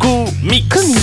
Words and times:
Comics. 0.00 0.68
Comics. 0.70 0.98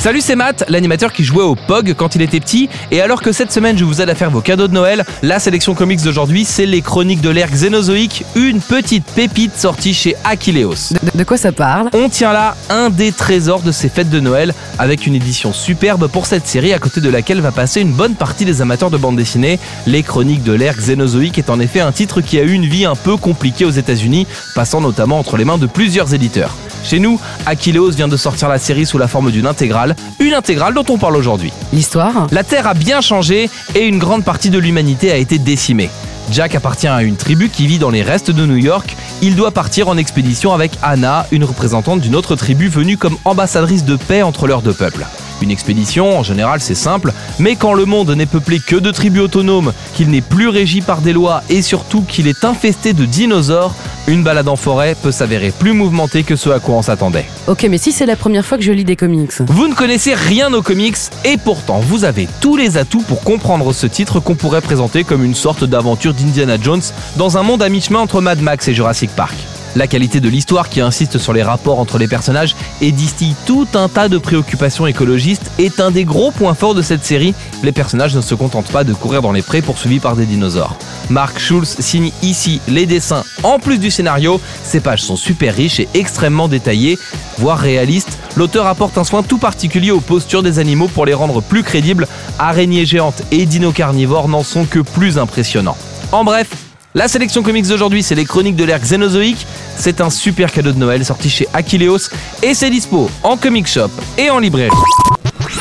Salut, 0.00 0.20
c'est 0.20 0.34
Matt, 0.34 0.64
l'animateur 0.68 1.12
qui 1.12 1.22
jouait 1.22 1.44
au 1.44 1.54
POG 1.54 1.94
quand 1.94 2.16
il 2.16 2.22
était 2.22 2.40
petit. 2.40 2.68
Et 2.90 3.00
alors 3.00 3.22
que 3.22 3.30
cette 3.30 3.52
semaine 3.52 3.78
je 3.78 3.84
vous 3.84 4.00
aide 4.00 4.10
à 4.10 4.16
faire 4.16 4.30
vos 4.30 4.40
cadeaux 4.40 4.66
de 4.66 4.72
Noël, 4.72 5.04
la 5.22 5.38
sélection 5.38 5.74
comics 5.74 6.02
d'aujourd'hui, 6.02 6.44
c'est 6.44 6.66
les 6.66 6.82
chroniques 6.82 7.20
de 7.20 7.30
l'ère 7.30 7.50
xénozoïque, 7.50 8.24
une 8.34 8.60
petite 8.60 9.04
pépite 9.04 9.56
sortie 9.56 9.94
chez 9.94 10.16
Achilleos. 10.24 10.74
De, 10.90 11.18
de 11.18 11.24
quoi 11.24 11.36
ça 11.36 11.52
parle? 11.52 11.90
On 11.94 12.08
tient 12.08 12.32
là 12.32 12.56
un 12.68 12.90
des 12.90 13.12
trésors 13.12 13.62
de 13.62 13.70
ces 13.70 13.88
fêtes 13.88 14.10
de 14.10 14.18
Noël, 14.18 14.52
avec 14.78 15.06
une 15.06 15.14
édition 15.14 15.52
superbe 15.52 16.08
pour 16.08 16.26
cette 16.26 16.48
série 16.48 16.72
à 16.72 16.80
côté 16.80 17.00
de 17.00 17.08
laquelle 17.08 17.40
va 17.40 17.52
passer 17.52 17.80
une 17.80 17.92
bonne 17.92 18.14
partie 18.14 18.44
des 18.44 18.60
amateurs 18.62 18.90
de 18.90 18.96
bande 18.96 19.16
dessinée. 19.16 19.60
Les 19.86 20.02
chroniques 20.02 20.42
de 20.42 20.52
l'ère 20.52 20.76
xénozoïque 20.76 21.38
est 21.38 21.50
en 21.50 21.60
effet 21.60 21.80
un 21.80 21.92
titre 21.92 22.20
qui 22.20 22.38
a 22.38 22.42
eu 22.42 22.52
une 22.52 22.66
vie 22.66 22.84
un 22.84 22.96
peu 22.96 23.16
compliquée 23.16 23.64
aux 23.64 23.70
États-Unis, 23.70 24.26
passant 24.56 24.80
notamment 24.80 25.20
entre 25.20 25.36
les 25.36 25.44
mains 25.44 25.58
de 25.58 25.66
plusieurs 25.66 26.12
éditeurs. 26.14 26.56
Chez 26.82 26.98
nous, 26.98 27.20
Achilleos 27.46 27.90
vient 27.90 28.08
de 28.08 28.16
sortir 28.16 28.39
la 28.48 28.58
série 28.58 28.86
sous 28.86 28.98
la 28.98 29.08
forme 29.08 29.30
d'une 29.30 29.46
intégrale, 29.46 29.96
une 30.18 30.34
intégrale 30.34 30.74
dont 30.74 30.84
on 30.88 30.98
parle 30.98 31.16
aujourd'hui. 31.16 31.52
L'histoire 31.72 32.26
La 32.30 32.44
Terre 32.44 32.66
a 32.66 32.74
bien 32.74 33.00
changé 33.00 33.50
et 33.74 33.86
une 33.86 33.98
grande 33.98 34.24
partie 34.24 34.50
de 34.50 34.58
l'humanité 34.58 35.10
a 35.10 35.16
été 35.16 35.38
décimée. 35.38 35.90
Jack 36.30 36.54
appartient 36.54 36.86
à 36.86 37.02
une 37.02 37.16
tribu 37.16 37.48
qui 37.48 37.66
vit 37.66 37.78
dans 37.78 37.90
les 37.90 38.02
restes 38.02 38.30
de 38.30 38.46
New 38.46 38.56
York. 38.56 38.96
Il 39.20 39.34
doit 39.34 39.50
partir 39.50 39.88
en 39.88 39.96
expédition 39.96 40.52
avec 40.52 40.72
Anna, 40.82 41.26
une 41.32 41.44
représentante 41.44 42.00
d'une 42.00 42.14
autre 42.14 42.36
tribu 42.36 42.68
venue 42.68 42.96
comme 42.96 43.16
ambassadrice 43.24 43.84
de 43.84 43.96
paix 43.96 44.22
entre 44.22 44.46
leurs 44.46 44.62
deux 44.62 44.74
peuples. 44.74 45.06
Une 45.42 45.50
expédition, 45.50 46.18
en 46.18 46.22
général, 46.22 46.60
c'est 46.60 46.74
simple, 46.74 47.12
mais 47.38 47.56
quand 47.56 47.72
le 47.72 47.86
monde 47.86 48.10
n'est 48.10 48.26
peuplé 48.26 48.58
que 48.64 48.76
de 48.76 48.90
tribus 48.90 49.22
autonomes, 49.22 49.72
qu'il 49.94 50.10
n'est 50.10 50.20
plus 50.20 50.48
régi 50.48 50.82
par 50.82 51.00
des 51.00 51.14
lois 51.14 51.42
et 51.48 51.62
surtout 51.62 52.02
qu'il 52.02 52.28
est 52.28 52.44
infesté 52.44 52.92
de 52.92 53.06
dinosaures, 53.06 53.74
une 54.10 54.24
balade 54.24 54.48
en 54.48 54.56
forêt 54.56 54.96
peut 55.00 55.12
s'avérer 55.12 55.52
plus 55.52 55.72
mouvementée 55.72 56.24
que 56.24 56.34
ce 56.34 56.50
à 56.50 56.58
quoi 56.58 56.74
on 56.74 56.82
s'attendait. 56.82 57.26
Ok, 57.46 57.66
mais 57.70 57.78
si 57.78 57.92
c'est 57.92 58.06
la 58.06 58.16
première 58.16 58.44
fois 58.44 58.58
que 58.58 58.64
je 58.64 58.72
lis 58.72 58.84
des 58.84 58.96
comics. 58.96 59.40
Vous 59.46 59.68
ne 59.68 59.74
connaissez 59.74 60.14
rien 60.14 60.52
aux 60.52 60.62
comics 60.62 60.96
et 61.24 61.36
pourtant 61.36 61.78
vous 61.78 62.04
avez 62.04 62.28
tous 62.40 62.56
les 62.56 62.76
atouts 62.76 63.02
pour 63.02 63.22
comprendre 63.22 63.72
ce 63.72 63.86
titre 63.86 64.18
qu'on 64.18 64.34
pourrait 64.34 64.62
présenter 64.62 65.04
comme 65.04 65.24
une 65.24 65.34
sorte 65.34 65.64
d'aventure 65.64 66.12
d'Indiana 66.12 66.56
Jones 66.60 66.82
dans 67.16 67.38
un 67.38 67.42
monde 67.42 67.62
à 67.62 67.68
mi-chemin 67.68 68.00
entre 68.00 68.20
Mad 68.20 68.40
Max 68.40 68.66
et 68.68 68.74
Jurassic 68.74 69.10
Park. 69.10 69.36
La 69.76 69.86
qualité 69.86 70.20
de 70.20 70.28
l'histoire 70.28 70.68
qui 70.68 70.80
insiste 70.80 71.18
sur 71.18 71.32
les 71.32 71.44
rapports 71.44 71.78
entre 71.78 71.98
les 71.98 72.08
personnages 72.08 72.56
et 72.80 72.90
distille 72.90 73.36
tout 73.46 73.68
un 73.74 73.88
tas 73.88 74.08
de 74.08 74.18
préoccupations 74.18 74.86
écologistes 74.86 75.50
est 75.58 75.78
un 75.78 75.92
des 75.92 76.04
gros 76.04 76.32
points 76.32 76.54
forts 76.54 76.74
de 76.74 76.82
cette 76.82 77.04
série. 77.04 77.34
Les 77.62 77.70
personnages 77.70 78.16
ne 78.16 78.20
se 78.20 78.34
contentent 78.34 78.72
pas 78.72 78.82
de 78.82 78.92
courir 78.92 79.22
dans 79.22 79.30
les 79.30 79.42
prés 79.42 79.62
poursuivis 79.62 80.00
par 80.00 80.16
des 80.16 80.26
dinosaures. 80.26 80.76
Mark 81.08 81.38
Schulz 81.38 81.76
signe 81.78 82.10
ici 82.22 82.60
les 82.66 82.86
dessins 82.86 83.22
en 83.44 83.60
plus 83.60 83.78
du 83.78 83.92
scénario. 83.92 84.40
Ces 84.64 84.80
pages 84.80 85.02
sont 85.02 85.16
super 85.16 85.54
riches 85.54 85.78
et 85.78 85.88
extrêmement 85.94 86.48
détaillées, 86.48 86.98
voire 87.38 87.58
réalistes. 87.58 88.18
L'auteur 88.36 88.66
apporte 88.66 88.98
un 88.98 89.04
soin 89.04 89.22
tout 89.22 89.38
particulier 89.38 89.92
aux 89.92 90.00
postures 90.00 90.42
des 90.42 90.58
animaux 90.58 90.88
pour 90.88 91.06
les 91.06 91.14
rendre 91.14 91.42
plus 91.42 91.62
crédibles. 91.62 92.08
Araignées 92.40 92.86
géantes 92.86 93.22
et 93.30 93.46
dino-carnivores 93.46 94.28
n'en 94.28 94.42
sont 94.42 94.64
que 94.64 94.80
plus 94.80 95.18
impressionnants. 95.18 95.76
En 96.12 96.24
bref, 96.24 96.48
la 96.94 97.08
sélection 97.08 97.42
comics 97.42 97.66
d'aujourd'hui, 97.66 98.02
c'est 98.02 98.14
les 98.14 98.24
chroniques 98.24 98.56
de 98.56 98.64
l'ère 98.64 98.80
xénozoïque. 98.80 99.46
C'est 99.76 100.00
un 100.00 100.10
super 100.10 100.52
cadeau 100.52 100.72
de 100.72 100.78
Noël 100.78 101.04
sorti 101.04 101.30
chez 101.30 101.46
Achilleos 101.52 102.10
et 102.42 102.54
c'est 102.54 102.70
dispo 102.70 103.10
en 103.22 103.36
comic 103.36 103.66
shop 103.66 103.90
et 104.18 104.30
en 104.30 104.38
librairie. 104.38 104.70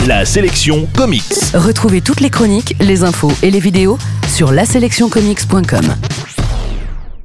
La 0.08 0.26
sélection 0.26 0.88
comics. 0.96 1.24
Retrouvez 1.54 2.02
toutes 2.02 2.22
les 2.22 2.30
chroniques, 2.30 2.76
les 2.80 3.04
infos 3.04 3.32
et 3.44 3.52
les 3.52 3.60
vidéos 3.60 3.98
sur 4.28 4.52
laselectioncomics.com. 4.52 5.96